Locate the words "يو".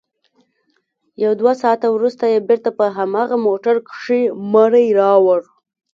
1.23-1.31